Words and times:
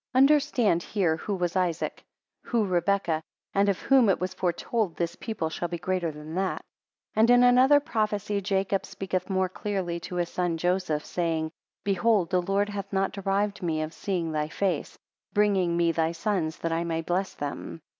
Understand 0.15 0.81
here 0.81 1.15
who 1.15 1.35
was 1.35 1.55
Isaac; 1.55 2.03
who 2.41 2.65
Rebekah; 2.65 3.21
and 3.53 3.69
of 3.69 3.79
whom 3.83 4.09
it 4.09 4.19
was 4.19 4.33
foretold, 4.33 4.95
this 4.95 5.15
people 5.15 5.51
shall 5.51 5.67
be 5.67 5.77
greater 5.77 6.09
than 6.09 6.33
that. 6.33 6.63
5 7.13 7.13
And 7.17 7.29
in 7.29 7.43
another 7.43 7.79
prophecy 7.79 8.41
Jacob 8.41 8.83
speaketh 8.87 9.29
more 9.29 9.47
clearly 9.47 9.99
to 9.99 10.15
his 10.15 10.29
son 10.29 10.57
Joseph, 10.57 11.05
saying; 11.05 11.51
Behold 11.83 12.31
the 12.31 12.41
Lord 12.41 12.69
hath 12.69 12.91
not 12.91 13.11
derived 13.11 13.61
me 13.61 13.83
of 13.83 13.93
seeing 13.93 14.31
thy 14.31 14.47
face, 14.47 14.97
bring 15.35 15.77
me 15.77 15.91
thy 15.91 16.13
sons 16.13 16.57
that 16.57 16.71
I 16.71 16.83
may 16.83 17.01
bless 17.03 17.35
them. 17.35 17.79